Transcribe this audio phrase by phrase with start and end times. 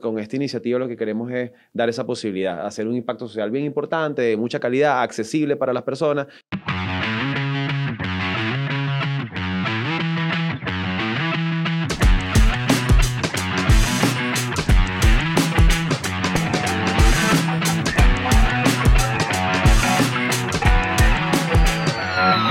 [0.00, 3.64] Con esta iniciativa lo que queremos es dar esa posibilidad, hacer un impacto social bien
[3.64, 6.26] importante, de mucha calidad, accesible para las personas.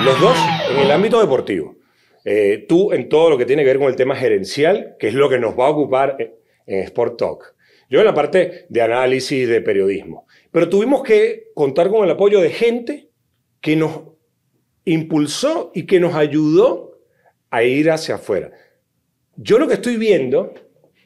[0.04, 0.38] Los dos
[0.72, 1.76] en el ámbito deportivo.
[2.26, 5.14] Eh, tú en todo lo que tiene que ver con el tema gerencial, que es
[5.14, 6.18] lo que nos va a ocupar
[6.68, 7.56] en, Sport Talk.
[7.90, 10.28] Yo en la parte de análisis, de periodismo.
[10.52, 13.10] Pero tuvimos que contar con el apoyo de gente
[13.62, 14.02] que nos
[14.86, 17.00] impulsó y que nos ayudó
[17.50, 18.52] a ir hacia afuera.
[19.36, 20.54] Yo lo que estoy viendo,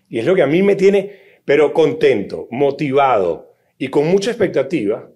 [0.10, 5.12] y es lo que a mí me tiene, pero contento, motivado y con mucha expectativa,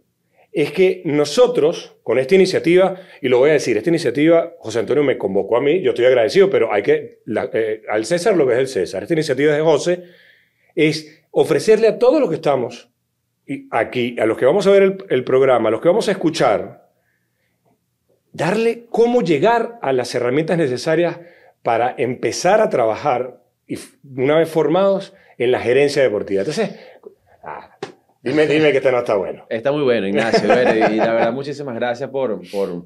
[0.56, 5.04] es que nosotros, con esta iniciativa, y lo voy a decir, esta iniciativa, José Antonio
[5.04, 7.20] me convocó a mí, yo estoy agradecido, pero hay que,
[7.54, 9.04] eh, al César lo que es el César.
[9.04, 10.04] Esta iniciativa es de José,
[10.76, 12.92] es ofrecerle a todos los que estamos
[13.72, 16.90] aquí, a los que vamos a ver el, programa, a los que vamos a escuchar,
[18.32, 21.20] darle cómo llegar a las herramientas necesarias
[21.64, 23.80] para empezar a trabajar y
[24.16, 26.42] una vez formados en la gerencia deportiva.
[26.42, 26.72] Entonces,
[27.44, 27.78] ah,
[28.22, 29.46] dime, dime que este no está bueno.
[29.50, 30.46] Está muy bueno, Ignacio.
[30.46, 32.86] Y la verdad, muchísimas gracias por, por,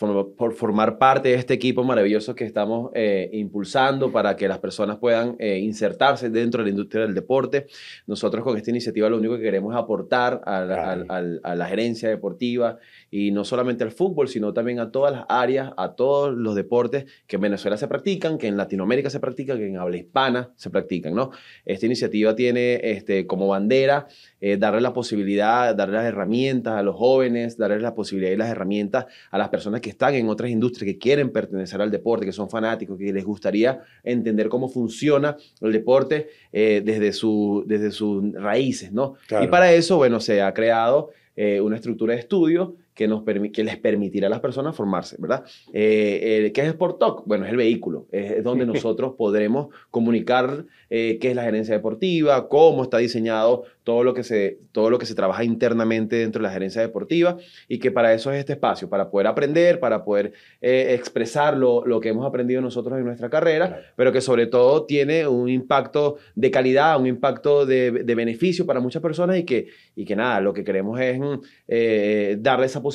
[0.00, 4.96] por, formar parte de este equipo maravilloso que estamos eh, impulsando para que las personas
[4.96, 7.66] puedan eh, insertarse dentro de la industria del deporte.
[8.06, 11.54] Nosotros con esta iniciativa lo único que queremos es aportar a la, a, a, a
[11.54, 12.78] la gerencia deportiva
[13.10, 17.04] y no solamente al fútbol, sino también a todas las áreas, a todos los deportes
[17.26, 20.70] que en Venezuela se practican, que en Latinoamérica se practican, que en habla hispana se
[20.70, 21.30] practican, ¿no?
[21.66, 24.06] Esta iniciativa tiene este, como bandera
[24.40, 28.48] eh, darle la posibilidad, darle las herramientas a los jóvenes, darle la posibilidad y las
[28.48, 32.32] herramientas a las personas que están en otras industrias, que quieren pertenecer al deporte, que
[32.32, 38.32] son fanáticos, que les gustaría entender cómo funciona el deporte eh, desde, su, desde sus
[38.32, 39.14] raíces, ¿no?
[39.26, 39.44] Claro.
[39.44, 43.64] Y para eso, bueno, se ha creado eh, una estructura de estudio que, nos que
[43.64, 45.42] les permitirá a las personas formarse, ¿verdad?
[45.72, 47.22] Eh, eh, ¿Qué es Sport Talk?
[47.24, 51.74] Bueno, es el vehículo, es, es donde nosotros podremos comunicar eh, qué es la gerencia
[51.74, 56.40] deportiva, cómo está diseñado todo lo, que se, todo lo que se trabaja internamente dentro
[56.42, 60.04] de la gerencia deportiva y que para eso es este espacio, para poder aprender, para
[60.04, 63.82] poder eh, expresar lo, lo, que hemos aprendido nosotros en nuestra carrera, claro.
[63.96, 68.80] pero que sobre todo tiene un impacto de calidad, un impacto de, de beneficio para
[68.80, 71.20] muchas personas y que, y que nada, lo que queremos es
[71.66, 72.89] eh, darle esa posibilidad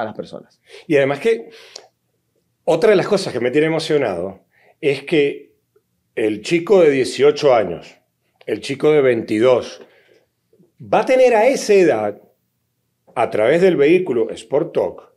[0.00, 0.60] a las personas.
[0.86, 1.50] Y además que
[2.64, 4.40] otra de las cosas que me tiene emocionado
[4.80, 5.54] es que
[6.14, 7.96] el chico de 18 años,
[8.46, 9.82] el chico de 22,
[10.80, 12.22] va a tener a esa edad,
[13.14, 15.12] a través del vehículo Sport Talk,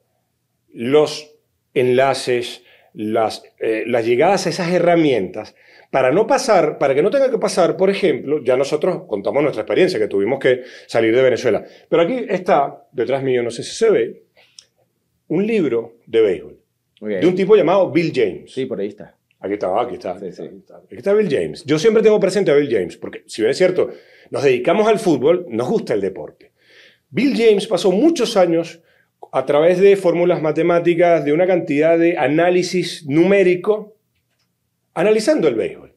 [0.72, 1.36] los
[1.74, 2.64] enlaces,
[2.94, 5.56] las, eh, las llegadas a esas herramientas
[5.92, 9.62] para no pasar, para que no tenga que pasar, por ejemplo, ya nosotros contamos nuestra
[9.62, 11.64] experiencia, que tuvimos que salir de Venezuela.
[11.90, 14.24] Pero aquí está, detrás mío, no sé si se ve,
[15.28, 16.60] un libro de béisbol.
[17.00, 17.22] Okay.
[17.22, 18.52] De un tipo llamado Bill James.
[18.52, 19.16] Sí, por ahí está.
[19.40, 19.80] Aquí está.
[19.80, 20.14] Aquí está.
[20.14, 21.64] Aquí está Bill James.
[21.64, 23.90] Yo siempre tengo presente a Bill James, porque si bien es cierto,
[24.32, 26.52] nos dedicamos al fútbol, nos gusta el deporte.
[27.10, 28.82] Bill James pasó muchos años
[29.32, 33.97] a través de fórmulas matemáticas, de una cantidad de análisis numérico,
[34.98, 35.94] analizando el béisbol.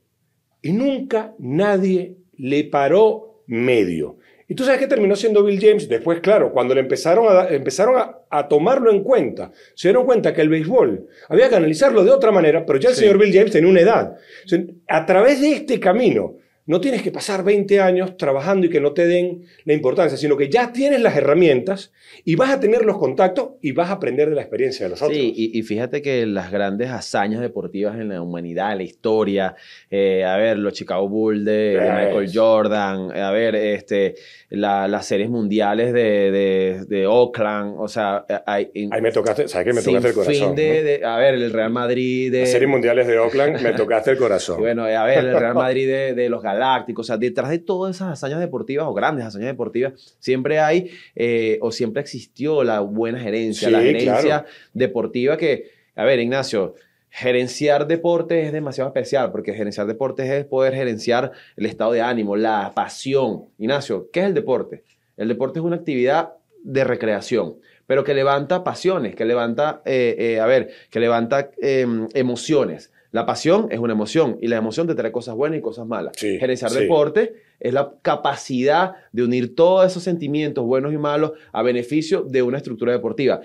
[0.60, 4.18] Y nunca nadie le paró medio.
[4.46, 5.88] ¿Y tú sabes qué terminó siendo Bill James?
[5.88, 10.34] Después, claro, cuando le empezaron, a, empezaron a, a, tomarlo en cuenta, se dieron cuenta
[10.34, 13.02] que el béisbol había que analizarlo de otra manera, pero ya el sí.
[13.02, 14.16] señor Bill James tenía una edad.
[14.44, 16.36] O sea, a través de este camino,
[16.70, 20.36] no tienes que pasar 20 años trabajando y que no te den la importancia, sino
[20.36, 21.90] que ya tienes las herramientas
[22.24, 25.02] y vas a tener los contactos y vas a aprender de la experiencia de los
[25.02, 25.18] otros.
[25.18, 29.56] Sí, y, y fíjate que las grandes hazañas deportivas en la humanidad, la historia,
[29.90, 34.14] eh, a ver, los Chicago Bulls de, de Michael Jordan, a ver, este,
[34.50, 38.70] la, las series mundiales de, de, de, Oakland, o sea, hay...
[38.92, 39.72] Ahí me tocaste, ¿sabes qué?
[39.72, 40.34] Me tocaste el corazón.
[40.34, 41.08] Fin de, ¿no?
[41.08, 42.40] a ver, el Real Madrid de...
[42.40, 44.60] Las series mundiales de Oakland, me tocaste el corazón.
[44.70, 46.59] Bueno, a ver, el Real Madrid de, de los Galácticos,
[46.96, 51.58] o sea, detrás de todas esas hazañas deportivas o grandes hazañas deportivas, siempre hay eh,
[51.62, 54.46] o siempre existió la buena gerencia, sí, la gerencia claro.
[54.72, 56.74] deportiva que, a ver, Ignacio,
[57.10, 62.36] gerenciar deportes es demasiado especial porque gerenciar deportes es poder gerenciar el estado de ánimo,
[62.36, 63.46] la pasión.
[63.58, 64.84] Ignacio, ¿qué es el deporte?
[65.16, 67.56] El deporte es una actividad de recreación,
[67.86, 72.92] pero que levanta pasiones, que levanta, eh, eh, a ver, que levanta eh, emociones.
[73.12, 76.12] La pasión es una emoción y la emoción te trae cosas buenas y cosas malas.
[76.16, 76.80] Sí, Gerenciar sí.
[76.80, 82.42] deporte es la capacidad de unir todos esos sentimientos buenos y malos a beneficio de
[82.42, 83.40] una estructura deportiva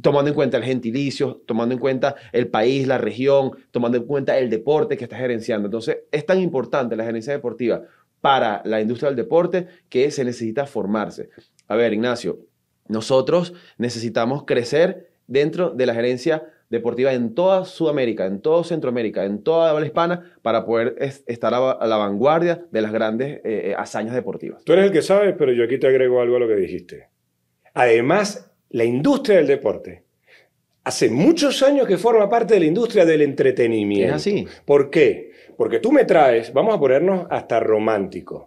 [0.00, 4.38] tomando en cuenta el gentilicio, tomando en cuenta el país, la región, tomando en cuenta
[4.38, 5.66] el deporte que estás gerenciando.
[5.66, 7.82] Entonces, es tan importante la gerencia deportiva
[8.20, 11.30] para la industria del deporte que se necesita formarse.
[11.68, 12.40] A ver, Ignacio,
[12.88, 19.42] nosotros necesitamos crecer dentro de la gerencia deportiva en toda Sudamérica, en toda Centroamérica, en
[19.42, 20.96] toda habla hispana, para poder
[21.26, 24.64] estar a, la vanguardia de las grandes eh, eh, hazañas deportivas.
[24.64, 27.08] Tú eres el que sabes, pero yo aquí te agrego algo a lo que dijiste.
[27.74, 30.04] Además, la industria del deporte
[30.86, 34.14] hace muchos años que forma parte de la industria del entretenimiento.
[34.14, 34.46] Es así.
[34.64, 35.32] ¿Por qué?
[35.56, 38.46] Porque tú me traes, vamos a ponernos hasta romántico,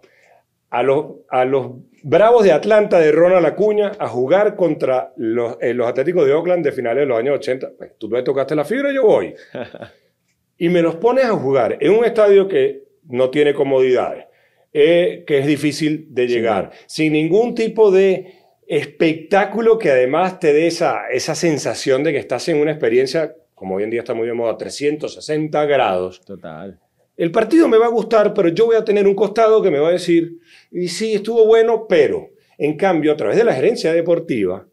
[0.70, 1.72] a los, a los
[2.02, 6.64] Bravos de Atlanta de Ronald Acuña a jugar contra los, eh, los Atléticos de Oakland
[6.64, 7.72] de finales de los años 80.
[7.76, 9.34] Pues, tú me tocaste la fibra, yo voy.
[10.58, 14.26] y me los pones a jugar en un estadio que no tiene comodidades,
[14.72, 18.34] eh, que es difícil de llegar, sin ningún tipo de
[18.66, 23.74] espectáculo que además te dé esa, esa sensación de que estás en una experiencia, como
[23.74, 26.20] hoy en día está muy de moda, 360 grados.
[26.24, 26.78] Total.
[27.16, 29.78] El partido me va a gustar, pero yo voy a tener un costado que me
[29.78, 30.38] va a decir,
[30.70, 34.66] y sí, estuvo bueno, pero, en cambio, a través de la gerencia deportiva,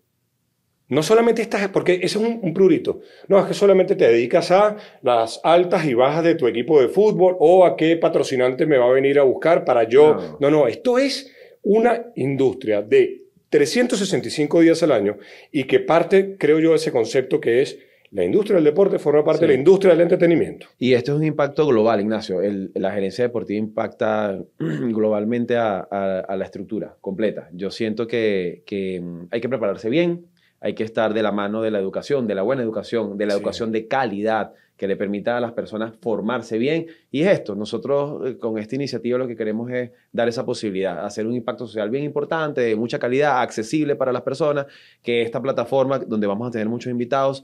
[0.90, 4.52] no solamente estás, porque ese es un, un, prurito, no, es que solamente te dedicas
[4.52, 8.78] a las altas y bajas de tu equipo de fútbol o a qué patrocinante me
[8.78, 10.16] va a venir a buscar para yo.
[10.40, 11.30] No, no, no esto es
[11.62, 15.18] una industria de 365 días al año
[15.52, 17.80] y que parte, creo yo, de ese concepto que es
[18.12, 20.68] la industria del deporte forma parte de la industria del entretenimiento.
[20.78, 22.40] Y esto es un impacto global, Ignacio.
[22.74, 27.50] la gerencia deportiva impacta globalmente a, la estructura completa.
[27.54, 28.64] Yo siento que,
[29.02, 30.26] mm, hay que prepararse bien,
[30.60, 33.34] hay que estar de la mano de la educación, de la buena educación, de la
[33.34, 36.86] educación de calidad que le permita a las personas formarse bien.
[37.12, 41.04] Y es esto, nosotros eh, con esta iniciativa lo que queremos es dar esa posibilidad,
[41.04, 44.68] hacer un impacto social bien importante, de mucha calidad, accesible para las personas,
[45.02, 47.44] que esta plataforma donde vamos a tener muchos invitados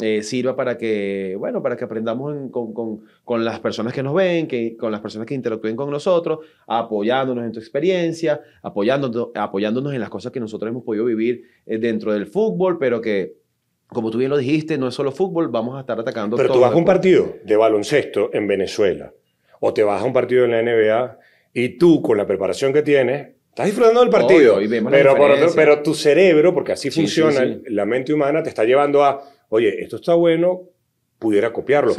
[0.00, 4.14] eh, sirva para que, bueno, para que aprendamos con, con, con, las personas que nos
[4.14, 9.92] ven, que, con las personas que interactúen con nosotros, apoyándonos en tu experiencia, apoyándonos, apoyándonos
[9.92, 13.38] en las cosas que nosotros hemos podido vivir eh, dentro del fútbol, pero que,
[13.88, 16.36] como tú bien lo dijiste, no es solo fútbol, vamos a estar atacando.
[16.36, 19.12] Pero tú vas a un partido de baloncesto en Venezuela,
[19.58, 21.18] o te vas a un partido en la NBA,
[21.54, 25.16] y tú, con la preparación que tienes, Estás disfrutando del partido, pero,
[25.56, 29.96] pero, tu cerebro, porque así funciona la mente humana, te está llevando a oye, esto
[29.96, 30.62] está bueno,
[31.18, 31.94] pudiera copiarlo.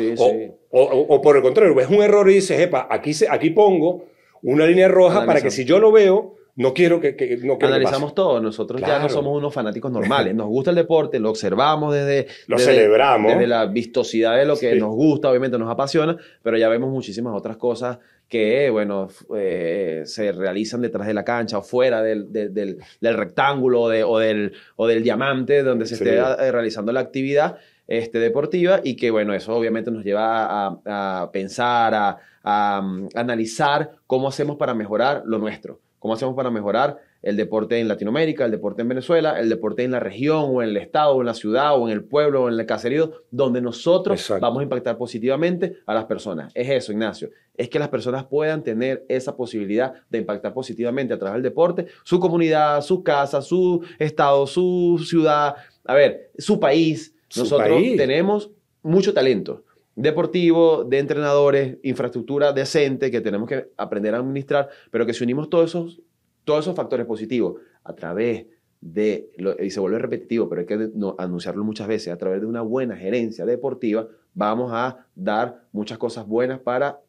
[0.72, 4.06] o, por el contrario, ves un error y dices, epa, aquí, aquí pongo
[4.42, 8.14] una línea roja para que si yo lo veo, no quiero que, que no Analizamos
[8.14, 8.42] todo.
[8.42, 10.36] Nosotros ya no somos unos fanáticos normales.
[10.36, 12.28] Nos gusta el deporte, lo observamos desde...
[12.48, 13.32] Lo celebramos.
[13.32, 17.34] Desde la vistosidad de lo que nos gusta, obviamente nos apasiona, pero ya vemos muchísimas
[17.34, 18.00] otras cosas
[18.30, 23.82] que, bueno, eh, se realizan detrás de la cancha o fuera del, del, del, rectángulo
[23.82, 23.90] o,
[24.20, 29.10] del, o del diamante donde se esté eh, realizando la actividad este, deportiva y que,
[29.10, 34.76] bueno, eso obviamente nos lleva a, a pensar, a, a, mm, analizar cómo hacemos para
[34.76, 39.40] mejorar lo nuestro, cómo hacemos para mejorar el deporte en Latinoamérica, el deporte en Venezuela,
[39.40, 41.94] el deporte en la región o en el estado o en la ciudad o en
[41.94, 46.52] el pueblo o en el caserío, donde nosotros vamos a impactar positivamente a las personas.
[46.56, 51.20] Es eso, Ignacio, es que las personas puedan tener esa posibilidad de impactar positivamente a
[51.20, 55.56] través del deporte, su comunidad, su casa, su estado, su ciudad,
[55.86, 57.14] a ver, su país.
[57.36, 58.52] nosotros tenemos
[58.82, 59.64] mucho talento
[59.96, 65.50] deportivo, de entrenadores, infraestructura decente que tenemos que aprender a administrar, pero que si unimos
[65.50, 66.02] todos esos
[66.50, 68.48] todos esos factores positivos a través
[68.82, 69.30] de,
[69.60, 70.90] y se vuelve repetitivo, pero hay que
[71.20, 76.26] anunciarlo muchas veces, a través de una buena gerencia deportiva, vamos a dar muchas cosas
[76.26, 77.02] buenas para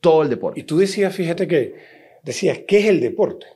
[0.00, 0.60] todo el deporte.
[0.60, 1.74] Y tú decías, fíjate que,
[2.24, 3.48] decías, ¿qué es el deporte?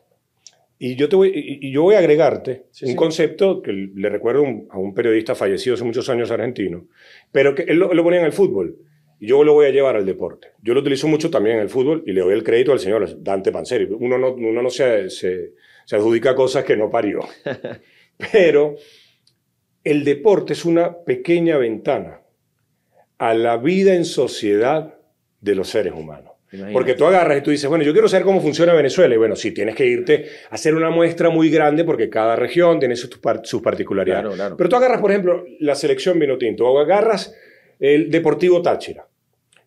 [0.78, 4.78] Y yo, te voy, y yo voy a agregarte un concepto que le recuerdo a
[4.78, 6.86] un periodista fallecido hace muchos años argentino,
[7.32, 8.76] pero que él lo, lo ponía en el fútbol
[9.24, 10.48] yo lo voy a llevar al deporte.
[10.62, 13.22] Yo lo utilizo mucho también en el fútbol y le doy el crédito al señor
[13.22, 13.88] Dante Panzeri.
[13.90, 15.52] Uno no, uno no se, se,
[15.84, 17.20] se adjudica cosas que no parió.
[18.32, 18.76] Pero
[19.82, 22.22] el deporte es una pequeña ventana
[23.18, 24.94] a la vida en sociedad
[25.40, 26.32] de los seres humanos.
[26.72, 29.14] Porque tú agarras y tú dices, bueno, yo quiero saber cómo funciona Venezuela.
[29.14, 32.78] Y bueno, sí, tienes que irte a hacer una muestra muy grande porque cada región
[32.78, 33.10] tiene sus,
[33.42, 34.52] sus particularidades.
[34.56, 37.34] Pero tú agarras, por ejemplo, la selección Vinotinto o agarras
[37.80, 39.06] el Deportivo Táchira.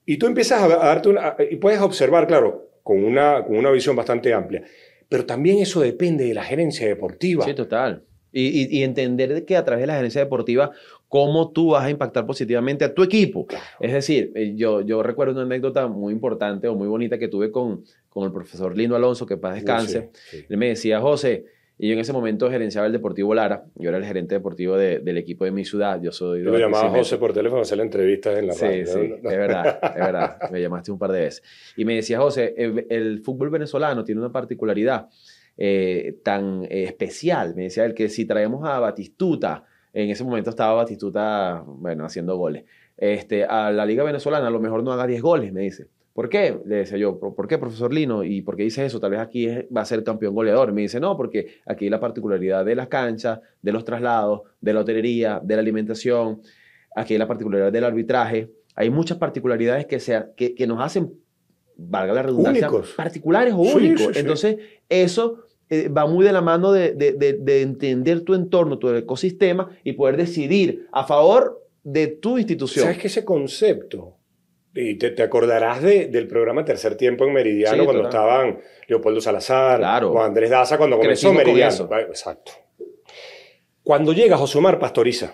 [0.09, 3.93] Y tú empiezas a, darte una, y puedes observar, claro, con una, con una visión
[3.93, 4.63] bastante amplia,
[5.09, 7.43] pero también eso depende de la gerencia deportiva.
[7.43, 8.03] Sí, total.
[8.31, 10.71] Y, y, entender que a través de la gerencia deportiva,
[11.09, 13.47] cómo tú vas a impactar positivamente a tu equipo.
[13.79, 17.51] Es decir, eh, yo, yo recuerdo una anécdota muy importante o muy bonita que tuve
[17.51, 20.11] con, con el profesor Lindo Alonso, que paz descanse.
[20.47, 21.45] Él me decía, José,
[21.79, 23.65] Y yo en ese momento gerenciaba el Deportivo Lara.
[23.75, 26.01] Yo era el gerente deportivo de- del equipo de mi ciudad.
[26.01, 26.43] Yo soy...
[26.43, 26.89] Yo lo llamaba.
[26.89, 28.85] José por teléfono a hacerle entrevistas en la Sí, radio.
[28.87, 29.29] sí, ¿no?
[29.29, 30.37] es verdad, es verdad.
[30.51, 31.43] Me llamaste un par de veces.
[31.75, 35.07] Y me decía, José, el, el fútbol venezolano tiene una particularidad
[35.55, 37.53] eh, tan eh, especial.
[37.55, 42.37] Me decía él que si traemos a Batistuta, en ese momento estaba Batistuta, bueno, haciendo
[42.37, 42.63] goles,
[42.97, 45.87] este, a la Liga Venezolana a lo mejor no haga 10 goles, me dice.
[46.17, 46.57] ¿Por qué?
[46.65, 48.23] Le decía yo, ¿por qué, profesor Lino?
[48.23, 48.99] ¿Y por qué dice eso?
[48.99, 50.71] Tal vez aquí va a ser campeón goleador.
[50.73, 54.79] Me dice, no, porque aquí la particularidad de las canchas, de los traslados, de la
[54.79, 56.41] hotelería, de la alimentación,
[56.95, 58.49] aquí la particularidad del arbitraje.
[58.73, 61.13] Hay muchas particularidades que, sea, que, que nos hacen,
[61.75, 62.93] valga la redundancia, Únicos.
[62.97, 64.01] particulares o Sí, únicos.
[64.07, 64.19] sí, sí.
[64.19, 64.57] Entonces,
[64.89, 68.89] eso eh, va muy de la mano de, de- de- de entender tu entorno, tu
[68.89, 72.85] ecosistema y poder decidir a favor de tu institución.
[72.85, 74.16] ¿Sabes que ese concepto?
[74.73, 78.19] Y te, te acordarás de- del programa Tercer Tiempo en Meridiano Sí, cuando total.
[78.21, 80.11] estaban Leopoldo Salazar, Claro.
[80.11, 81.73] o Andrés Daza cuando comenzó Crecimos con Meridiano.
[81.73, 81.89] eso.
[82.09, 82.51] Exacto.
[83.83, 85.33] Cuando llega José Omar Pastoriza,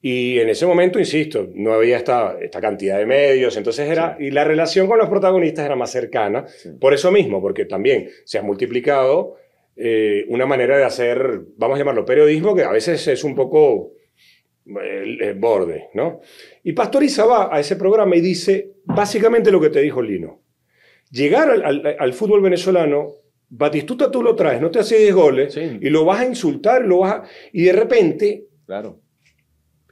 [0.00, 4.30] y en ese momento, insisto, no había esta, esta cantidad de medios, entonces era, y
[4.30, 6.70] la relación con los protagonistas era más cercana, Sí.
[6.80, 9.36] por eso mismo, porque también se ha multiplicado
[9.80, 13.92] eh, una manera de hacer, vamos a llamarlo periodismo, que a veces es un poco
[14.82, 16.20] el, el borde, ¿no?
[16.62, 20.42] Y Pastoriza va a ese programa y dice básicamente lo que te dijo Lino.
[21.10, 23.08] Llegar al, al- al fútbol venezolano,
[23.50, 25.78] Batistuta tú lo traes, no te hace 10 goles, Sí.
[25.80, 29.00] y lo vas a insultar, lo vas a- y de repente Claro.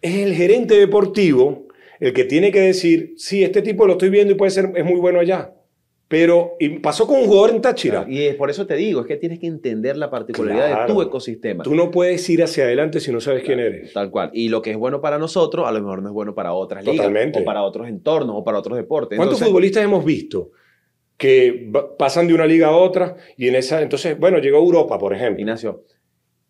[0.03, 1.67] es el gerente deportivo
[1.99, 4.85] el que tiene que decir, sí, este tipo lo estoy viendo y puede ser, es
[4.85, 5.55] muy bueno allá.
[6.09, 8.07] Pero y pasó con un jugador en Táchira.
[8.09, 10.95] Y es por eso te digo, es que tienes que entender la particularidad de Claro.
[10.95, 11.65] tu ecosistema.
[11.65, 13.93] Tú no puedes ir hacia adelante si no sabes quién eres.
[13.93, 14.31] Tal cual.
[14.33, 16.85] Y lo que es bueno para nosotros, a lo mejor no es bueno para otras
[16.85, 17.41] ligas, Totalmente.
[17.41, 19.17] o para otros entornos, o para otros deportes.
[19.17, 20.53] ¿Cuántos Entonces, futbolistas hemos visto
[21.17, 24.99] que pasan de una liga a otra y en esa, entonces, bueno, llegó a Europa,
[24.99, 25.41] por ejemplo.
[25.41, 25.83] Ignacio,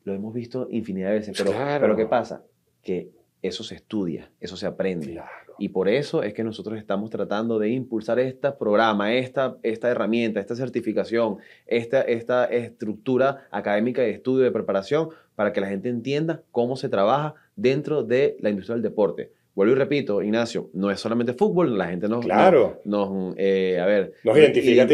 [0.05, 1.81] lo hemos visto infinidad de veces, pero, Claro.
[1.81, 2.45] pero ¿qué pasa?
[2.83, 3.09] Que
[3.43, 5.13] eso se estudia, eso se aprende.
[5.13, 5.55] Claro.
[5.59, 10.41] Y por eso es que nosotros estamos tratando de impulsar este programa, esta, esta herramienta,
[10.41, 16.43] esta certificación, esta, esta estructura académica de estudio, de preparación, para que la gente entienda
[16.51, 19.33] cómo se trabaja dentro de la industria del deporte.
[19.57, 22.83] Vuelvo y repito, Ignacio, no es solamente fútbol, la gente nos, Claro.
[22.85, 24.87] nos, nos, eh, a ver, Nos identifica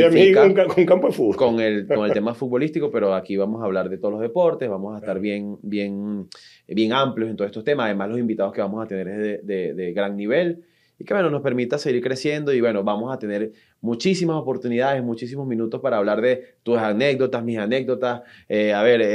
[0.55, 1.37] con, con campo de fútbol.
[1.37, 4.71] con el, con el tema futbolístico, pero aquí vamos a hablar de todos los deportes,
[4.71, 6.29] vamos a estar bien, bien,
[6.69, 7.87] bien amplios en todos estos temas.
[7.87, 10.63] Además, los invitados que vamos a tener es de, de- de gran nivel
[11.03, 15.47] y que bueno, nos permita seguir creciendo y bueno, vamos a tener muchísimas oportunidades, muchísimos
[15.47, 19.07] minutos para hablar de tus anécdotas, mis anécdotas, eh, a ver, eh,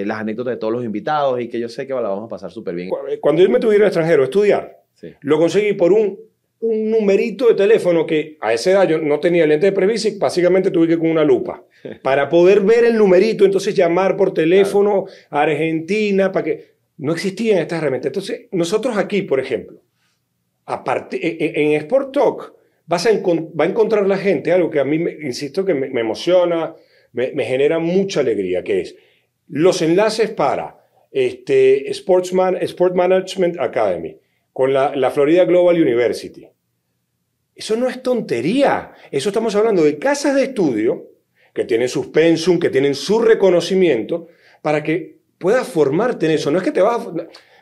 [0.00, 2.28] eh, las anécdotas de todos los invitados y que yo sé que la vamos a
[2.28, 2.88] pasar súper bien.
[2.88, 5.08] Cu- Cuando yo me tuviera al extranjero a estudiar, Sí.
[5.20, 6.18] lo conseguí por un,
[6.60, 10.70] un numerito de teléfono que a esa edad yo no tenía lente de Previsic, básicamente
[10.72, 11.62] tuve que ir con una lupa
[12.02, 17.58] para poder ver el numerito, entonces llamar por teléfono a Argentina, para que no existían
[17.58, 18.08] estas herramientas.
[18.08, 22.54] Entonces, nosotros aquí, por ejemplo, a partir- e- e- en Sport Talk
[22.86, 26.74] vas a va a encontrar la gente algo que a mí, insisto, que me, emociona,
[27.12, 28.96] me, genera mucha alegría, que es
[29.46, 30.78] los enlaces para
[31.10, 34.18] este, Sportsman, Sport Management Academy
[34.52, 36.48] con la, la Florida Global University.
[37.54, 38.92] Eso no es tontería.
[39.10, 41.10] Eso estamos hablando de casas de estudio
[41.52, 44.28] que tienen sus pensum, que tienen su reconocimiento,
[44.62, 46.50] para que puedas formarte en eso.
[46.50, 47.12] No es que te vas a...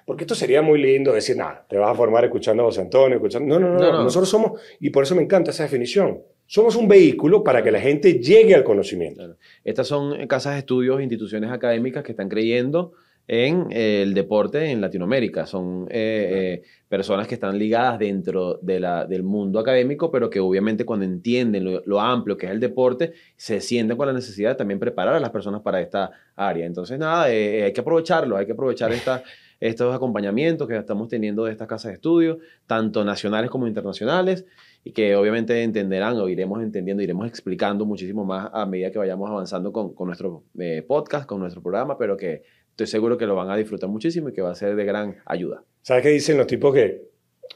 [0.07, 3.17] Porque esto sería muy lindo decir, nada, te vas a formar escuchando a José Antonio,
[3.17, 3.59] escuchando...
[3.59, 3.93] No, no, no, No, no.
[3.99, 4.05] no.
[4.05, 7.81] Nosotros somos, y por eso me encanta esa definición, somos un vehículo para que la
[7.81, 9.19] gente llegue al conocimiento.
[9.19, 9.37] Claro.
[9.65, 12.93] Estas son eh, casas de estudios, instituciones académicas que están creyendo
[13.29, 15.45] en eh, el deporte en Latinoamérica.
[15.47, 20.39] Son eh, eh, personas que están ligadas dentro de la- del mundo académico, pero que
[20.39, 24.51] obviamente cuando entienden lo, lo amplio que es el deporte, se sienten con la necesidad
[24.51, 26.65] de también preparar a las personas para esta área.
[26.65, 29.25] Entonces, nada, eh, hay que aprovecharlo, hay que aprovechar esta,
[29.61, 34.45] estos acompañamientos que estamos teniendo de estas casas de estudio, tanto nacionales como internacionales,
[34.85, 39.29] y que obviamente entenderán o iremos entendiendo, iremos explicando muchísimo más a medida que vayamos
[39.31, 43.35] avanzando con, con nuestro eh, podcast, con nuestro programa, pero que estoy seguro que lo
[43.35, 45.65] van a disfrutar muchísimo y que va a ser de gran ayuda.
[45.83, 47.03] ¿Sabes qué dicen los tipos que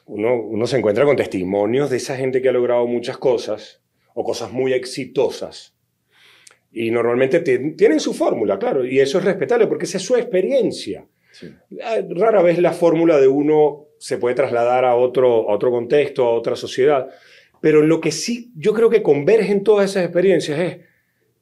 [0.07, 3.83] uno, uno se encuentra con testimonios de esa gente que ha logrado muchas cosas
[4.15, 5.77] o cosas muy exitosas?
[6.73, 10.17] Y normalmente ti- tienen su fórmula, claro, y eso es respetable porque esa es su
[10.17, 11.07] experiencia.
[11.33, 11.49] Sí.
[11.83, 16.25] Ah, Rara vez la fórmula de uno se puede trasladar a otro, a otro contexto,
[16.27, 17.09] a otra sociedad,
[17.61, 20.79] pero lo que sí yo creo que convergen todas esas experiencias es,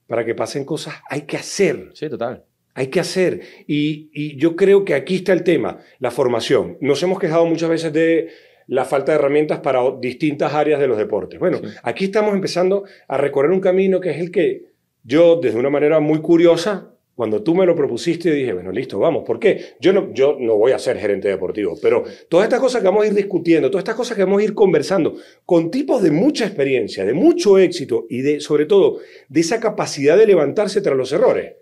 [0.06, 1.90] para que pasen cosas hay que hacer.
[1.94, 2.44] Sí, total.
[2.74, 3.40] Hay que hacer.
[3.66, 6.76] Y, y yo creo que aquí está el tema, la formación.
[6.80, 8.28] Nos hemos quejado muchas veces de
[8.66, 11.40] la falta de herramientas para distintas áreas de los deportes.
[11.40, 11.68] Bueno, Sí.
[11.82, 14.66] aquí estamos empezando a recorrer un camino que es el que
[15.02, 19.24] yo, desde una manera muy curiosa, Cuando tú me lo propusiste, dije, bueno, listo, vamos.
[19.26, 19.74] ¿Por qué?
[19.80, 23.02] Yo no, yo no voy a ser gerente deportivo, pero todas estas cosas que vamos
[23.02, 26.46] a ir discutiendo, todas estas cosas que vamos a ir conversando, con tipos de mucha
[26.46, 28.98] experiencia, de mucho éxito y de, sobre todo,
[29.28, 31.54] de esa capacidad de levantarse tras los errores.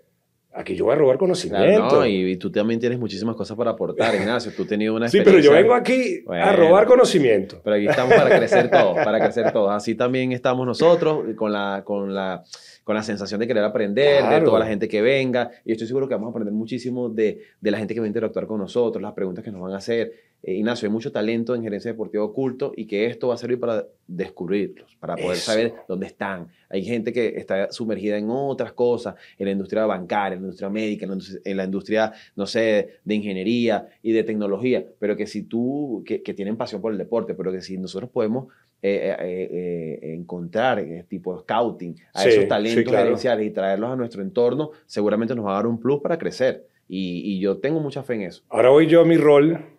[0.57, 2.03] Aquí yo voy a robar conocimiento.
[2.03, 4.51] y, tú también tienes muchísimas cosas para aportar, Ignacio.
[4.55, 5.39] Tú has tenido una experiencia.
[5.39, 7.61] Sí, pero yo vengo aquí a robar conocimiento.
[7.63, 9.71] Pero aquí estamos para crecer todos, para crecer todos.
[9.71, 12.43] Así también estamos nosotros con la, con la,
[12.83, 15.51] con la sensación de querer aprender, de toda la gente que venga.
[15.63, 18.07] Y estoy seguro que vamos a aprender muchísimo de, de la gente que va a
[18.07, 20.11] interactuar con nosotros, las preguntas que nos van a hacer.
[20.43, 23.59] Eh, Ignacio, hay mucho talento en gerencia deportiva oculto y que esto va a servir
[23.59, 26.47] para descubrirlos, para poder saber dónde están.
[26.69, 30.69] Hay gente que está sumergida en otras cosas, en la industria bancaria, en la industria
[30.69, 31.07] médica,
[31.43, 36.19] en la industria, no sé, de ingeniería y de tecnología, pero que si tú, que,
[36.19, 38.47] tienen pasión por el deporte, pero que si nosotros podemos
[38.81, 44.71] eh, eh, encontrar tipo de scouting a esos talentos gerenciales y traerlos a nuestro entorno,
[44.85, 46.67] seguramente nos va a dar un plus para crecer.
[46.87, 48.43] Y, y yo tengo mucha fe en eso.
[48.47, 49.76] Ahora voy yo a mi rol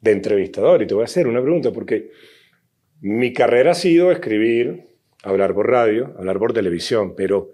[0.00, 2.10] de entrevistador y te voy a hacer una pregunta porque
[3.00, 4.86] mi carrera ha sido escribir,
[5.22, 7.52] hablar por radio, hablar por televisión, pero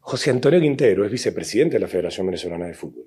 [0.00, 3.06] José Antonio Quintero es vicepresidente de la Federación Venezolana de Fútbol.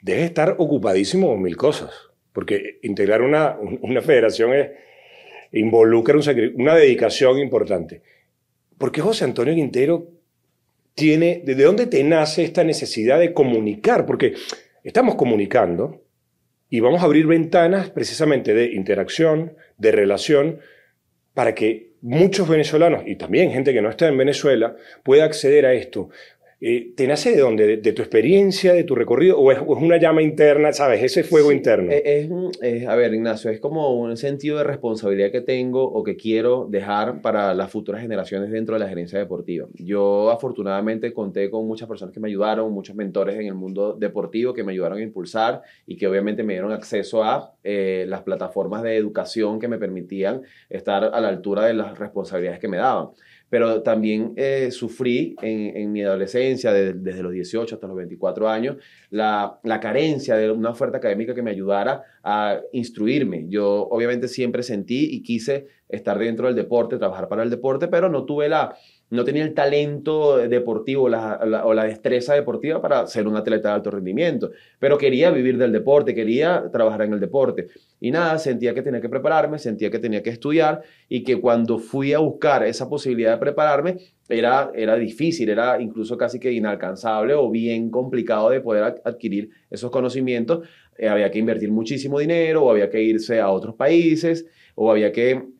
[0.00, 1.90] Debe estar ocupadísimo con mil cosas,
[2.32, 4.70] porque integrar una, una federación es,
[5.52, 6.16] involucra
[6.54, 8.02] una dedicación importante.
[8.76, 10.08] ¿Por qué José Antonio Quintero
[10.94, 14.06] tiene, de dónde te nace esta necesidad de comunicar?
[14.06, 14.34] Porque
[14.84, 16.02] estamos comunicando,
[16.70, 20.60] y vamos a abrir ventanas precisamente de interacción, de relación,
[21.34, 25.72] para que muchos venezolanos y también gente que no está en Venezuela pueda acceder a
[25.72, 26.10] esto.
[26.60, 27.76] Eh, ¿Te nace de dónde?
[27.76, 29.38] ¿De, tu experiencia, de tu recorrido?
[29.38, 31.04] ¿O es, una llama interna, sabes?
[31.04, 31.92] Ese fuego interno.
[31.92, 32.28] Es,
[32.88, 37.22] a ver, Ignacio, es como un sentido de responsabilidad que tengo o que quiero dejar
[37.22, 39.68] para las futuras generaciones dentro de la gerencia deportiva.
[39.74, 44.52] Yo afortunadamente conté con muchas personas que me ayudaron, muchos mentores en el mundo deportivo
[44.52, 48.82] que me ayudaron a impulsar y que obviamente me dieron acceso a eh, las plataformas
[48.82, 53.10] de educación que me permitían estar a la altura de las responsabilidades que me daban
[53.50, 58.76] pero también eh, sufrí en, mi adolescencia, desde los 18 hasta los 24 años,
[59.10, 63.46] la, la, carencia de una oferta académica que me ayudara a instruirme.
[63.48, 68.08] Yo obviamente siempre sentí y quise estar dentro del deporte, trabajar para el deporte, pero
[68.08, 68.76] no tuve la,
[69.10, 71.08] no tenía el talento deportivo o
[71.74, 76.14] la destreza deportiva para ser un atleta de alto rendimiento, pero quería vivir del deporte,
[76.14, 77.68] quería trabajar en el deporte.
[78.00, 81.78] Y nada, sentía que tenía que prepararme, sentía que tenía que estudiar y que cuando
[81.78, 83.96] fui a buscar esa posibilidad de prepararme,
[84.28, 89.90] era, era difícil, era incluso casi que inalcanzable o bien complicado de poder adquirir esos
[89.90, 90.68] conocimientos.
[90.98, 95.12] Eh, había que invertir muchísimo dinero o había que irse a otros países o había
[95.12, 95.57] que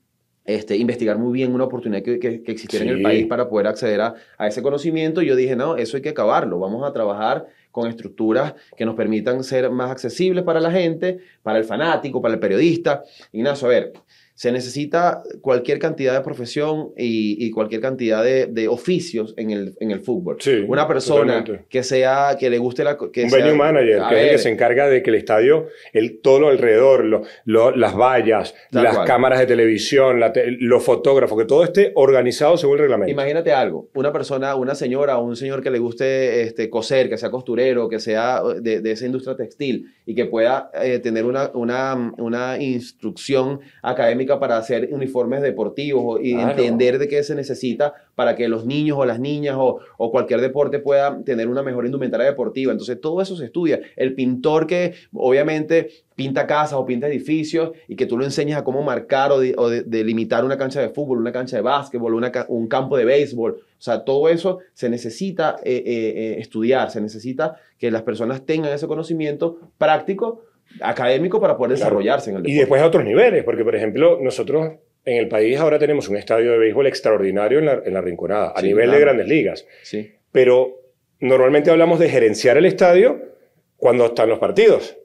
[0.49, 4.01] este, investigar muy bien una oportunidad que, que, existiera en el país para poder acceder
[4.01, 5.21] a, a, ese conocimiento.
[5.21, 8.95] Y yo dije, no, eso hay que acabarlo, vamos a trabajar con estructuras que nos
[8.95, 13.03] permitan ser más accesibles para la gente, para el fanático, para el periodista.
[13.31, 13.93] Ignacio, a ver,
[14.39, 19.99] se necesita cualquier cantidad de profesión y, cualquier cantidad de, oficios en el, en el
[19.99, 20.39] fútbol.
[20.69, 22.97] Una persona que sea, que le guste la...
[23.13, 26.21] Que un venue manager, que es el que se encarga de que el estadio, el,
[26.21, 30.21] todo lo alrededor, las vallas, las cámaras de televisión,
[30.61, 33.11] los fotógrafos, que todo esté organizado según el reglamento.
[33.11, 37.19] Imagínate algo, una persona, una señora o un señor que le guste este, coser, que
[37.19, 42.13] sea costurero, que sea de, esa industria textil y que pueda eh, tener una, una,
[42.19, 48.49] una instrucción académica para hacer uniformes deportivos y entender de qué se necesita para que
[48.49, 52.73] los niños o las niñas o, o, cualquier deporte pueda tener una mejor indumentaria deportiva.
[52.73, 53.81] Entonces todo eso se estudia.
[53.97, 55.89] El pintor que obviamente
[56.19, 60.45] pinta casas o pinta edificios y que tú lo enseñas a cómo marcar o, delimitar
[60.45, 62.13] una cancha de fútbol, una cancha de básquetbol,
[62.49, 63.53] un campo de béisbol.
[63.53, 68.45] O sea, todo eso se necesita eh, eh, eh, estudiar, se necesita que las personas
[68.45, 70.43] tengan ese conocimiento práctico
[70.81, 72.55] académico para poder desarrollarse en el deporte.
[72.55, 74.73] Y después a otros niveles, porque por ejemplo, nosotros
[75.05, 78.53] en el país ahora tenemos un estadio de béisbol extraordinario en la, en la Rinconada,
[78.55, 79.67] a nivel de grandes ligas.
[79.83, 80.13] Sí.
[80.33, 80.81] Pero
[81.21, 83.23] normalmente hablamos de gerenciar el estadio
[83.77, 84.97] cuando están los partidos.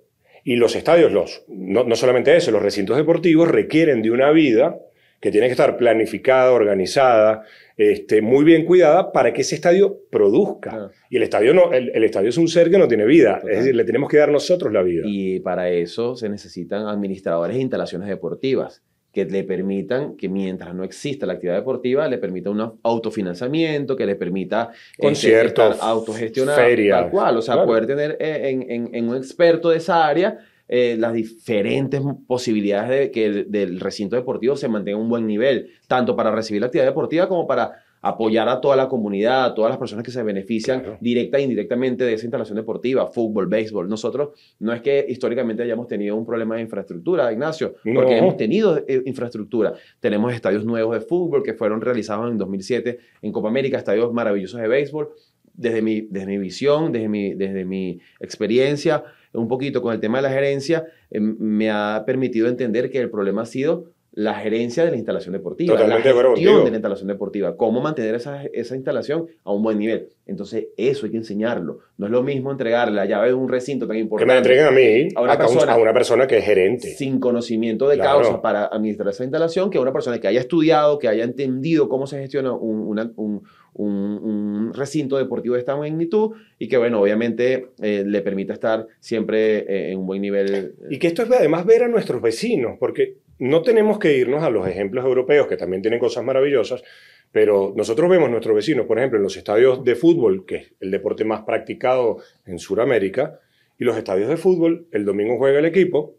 [0.44, 4.78] Y los estadios, los, no, no solamente eso, los recintos deportivos requieren de una vida
[5.24, 7.44] que tiene que estar planificada, organizada,
[7.78, 10.92] este, muy bien cuidada para que ese estadio produzca.
[11.10, 13.74] Y el estadio, no, el, estadio es un ser que no tiene vida, es decir,
[13.74, 15.04] le tenemos que dar nosotros la vida.
[15.06, 18.84] Y para eso se necesitan administradores de instalaciones deportivas
[19.14, 24.06] que le permitan que mientras no exista la actividad deportiva, le permita un autofinanciamiento, que
[24.06, 29.16] le permita este, conciertos, autogestionar, tal cual, o sea, poder tener eh, en, en, un
[29.16, 30.38] experto de esa área
[30.76, 35.70] eh, las diferentes posibilidades de que el, del recinto deportivo se mantenga un buen nivel,
[35.88, 39.70] tanto para recibir la actividad deportiva como para apoyar a toda la comunidad, a todas
[39.70, 40.98] las personas que se benefician Claro.
[41.00, 43.88] directa e indirectamente de esa instalación deportiva, fútbol, béisbol.
[43.88, 48.76] Nosotros no es que históricamente hayamos tenido un problema de infraestructura, Ignacio, porque hemos tenido
[48.80, 49.74] eh, infraestructura.
[50.00, 54.60] Tenemos estadios nuevos de fútbol que fueron realizados en 2007 en Copa América, estadios maravillosos
[54.60, 55.10] de béisbol.
[55.54, 60.18] Desde mi, desde mi visión, desde mi, desde mi experiencia, un poquito con el tema
[60.18, 64.86] de la gerencia, eh, me ha permitido entender que el problema ha sido la gerencia
[64.86, 68.76] de la instalación deportiva, Totalmente la gestión de la instalación deportiva, cómo mantener esa, esa
[68.76, 70.10] instalación a un buen nivel.
[70.28, 71.80] Entonces, eso hay que enseñarlo.
[71.98, 74.38] No es lo mismo entregarle la llave de un recinto tan Que me la importante
[74.38, 75.74] entreguen a mí, A una a, un- persona.
[75.74, 76.90] a una persona que es gerente.
[76.90, 78.22] sin conocimiento de Claro.
[78.22, 82.06] causa para administrar esa instalación que una persona que haya estudiado, que haya entendido cómo
[82.06, 83.42] se gestiona un, una- un-
[83.76, 88.86] un- un recinto deportivo de esta magnitud y que, bueno, obviamente eh, le permita estar
[89.00, 90.76] siempre eh, en un buen nivel.
[90.92, 94.50] Y que esto es además ver a nuestros vecinos, porque no tenemos que irnos a
[94.50, 96.84] los ejemplos europeos, que también tienen cosas maravillosas,
[97.32, 100.92] pero nosotros vemos nuestros vecinos, por ejemplo, en los estadios de fútbol, que es el
[100.92, 103.40] deporte más practicado en Sudamérica,
[103.78, 106.16] y los estadios de fútbol, el domingo juega el equipo,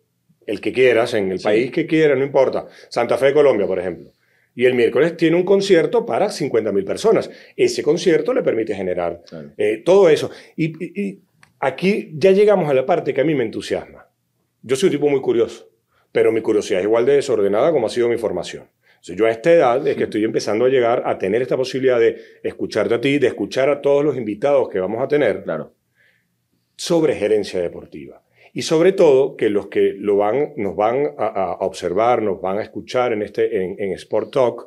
[0.47, 1.45] el que quieras, en el Sí.
[1.45, 2.67] país que quieras, no importa.
[2.91, 4.11] Santa Fe de Colombia, por ejemplo.
[4.57, 7.31] Y el miércoles tiene un concierto para 50.000 personas.
[7.57, 9.51] Ese concierto le permite generar Claro.
[9.57, 10.31] eh, todo eso.
[10.57, 11.21] Y, y- y
[11.61, 14.07] aquí ya llegamos a la parte que a mí me entusiasma.
[14.63, 15.69] Yo soy un tipo muy curioso,
[16.15, 18.69] pero mi curiosidad es igual de desordenada como ha sido mi formación.
[19.01, 21.99] Sea, yo a esta edad es que estoy empezando a llegar a tener esta posibilidad
[21.99, 25.75] de escucharte a ti, de escuchar a todos los invitados que vamos a tener Claro.
[26.77, 28.23] sobre gerencia deportiva.
[28.53, 32.59] Y sobre todo que los que lo van, nos van a, a observar, nos van
[32.59, 34.67] a escuchar en, este, en, en Sport Talk,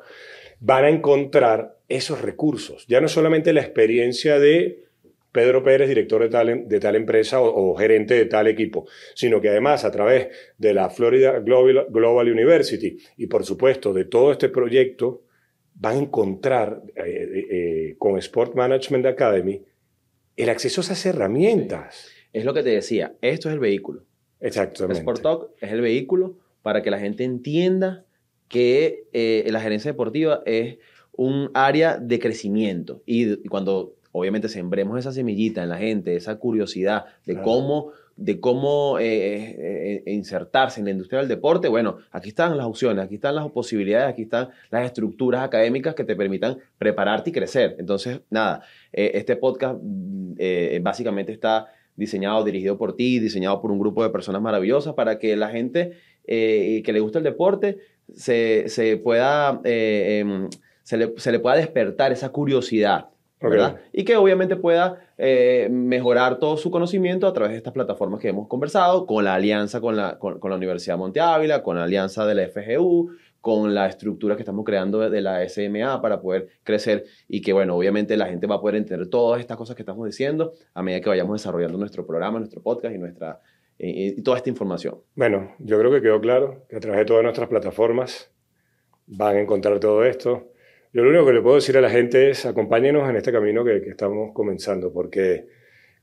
[0.59, 2.85] van a encontrar esos recursos.
[2.87, 4.86] Ya no solamente la experiencia de
[5.31, 9.39] Pedro Pérez, director de tal, de tal empresa o, o gerente de tal equipo, sino
[9.41, 14.31] que además a través de la Florida Global, Global University y por supuesto de todo
[14.31, 15.23] este proyecto,
[15.75, 19.61] van a encontrar eh, eh, eh, con Sport Management Academy
[20.35, 22.09] el acceso a esas herramientas.
[22.33, 24.03] Es lo que te decía, esto es el vehículo.
[24.39, 24.99] Exactamente.
[24.99, 28.05] Sport Talk es el vehículo para que la gente entienda
[28.47, 30.77] que eh, la gerencia deportiva es
[31.11, 33.01] un área de crecimiento.
[33.05, 37.45] Y, y cuando obviamente sembremos esa semillita en la gente, esa curiosidad de Claro.
[37.45, 42.65] cómo, de cómo eh, eh, insertarse en la industria del deporte, bueno, aquí están las
[42.65, 47.33] opciones, aquí están las posibilidades, aquí están las estructuras académicas que te permitan prepararte y
[47.33, 47.75] crecer.
[47.79, 53.71] Entonces, nada, eh, este podcast mm, eh, básicamente está diseñado, dirigido por ti, diseñado por
[53.71, 55.93] un grupo de personas maravillosas para que la gente
[56.25, 57.77] eh, que le gusta el deporte
[58.13, 60.49] se, se pueda, eh, em,
[60.83, 63.07] se, le, se le pueda despertar esa curiosidad.
[63.39, 63.79] ¿Verdad?
[63.93, 68.29] Y que obviamente pueda eh, mejorar todo su conocimiento a través de estas plataformas que
[68.29, 71.83] hemos conversado, con la alianza con la, con, con la Universidad Monte Ávila, con la
[71.83, 76.19] alianza de la FGU, con la estructura que estamos creando de, de la SMA para
[76.19, 79.75] poder crecer y que, bueno, obviamente la gente va a poder entender todas estas cosas
[79.75, 83.39] que estamos diciendo a medida que vayamos desarrollando nuestro programa, nuestro podcast y, nuestra,
[83.79, 84.95] eh, y toda esta información.
[85.15, 88.31] Bueno, yo creo que quedó claro que a través de todas nuestras plataformas
[89.05, 90.51] van a encontrar todo esto.
[90.93, 93.63] Yo lo único que le puedo decir a la gente es acompáñenos en este camino
[93.63, 95.45] que, que estamos comenzando, porque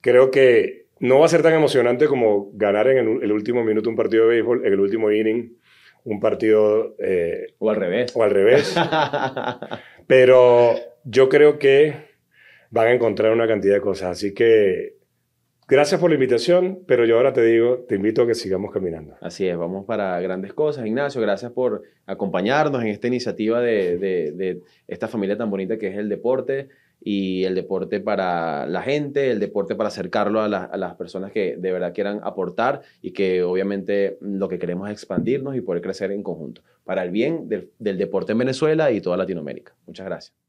[0.01, 3.91] creo que no va a ser tan emocionante como ganar en el, el último minuto
[3.91, 5.57] un partido de béisbol, en el último inning
[6.05, 8.13] un partido eh, o al revés.
[8.15, 8.75] o al revés,
[10.07, 11.95] pero yo creo que
[12.71, 14.11] van a encontrar una cantidad de cosas.
[14.11, 14.94] Así que
[15.69, 19.15] gracias por la invitación, pero yo ahora te digo, te invito a que sigamos caminando.
[19.21, 20.87] Así es, vamos para grandes cosas.
[20.87, 25.89] Ignacio, gracias por acompañarnos en esta iniciativa de, de, de esta familia tan bonita que
[25.89, 26.69] es el deporte
[27.07, 31.33] y el deporte para la gente, el deporte para acercarlo a, la- a las personas
[31.33, 35.83] que de verdad quieran aportar y que obviamente lo que queremos es expandirnos y poder
[35.83, 39.75] crecer en conjunto para el bien del, del deporte en Venezuela y toda Latinoamérica.
[39.87, 40.44] Muchas gracias.